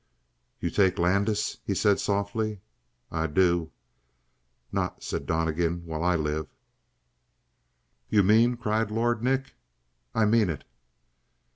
[0.59, 2.61] "You take Landis?" he said softly.
[3.11, 3.69] "I do."
[4.71, 6.47] "Not," said Donnegan, "while I live!"
[8.09, 9.53] "You mean" cried Lord Nick.
[10.15, 10.63] "I mean it!"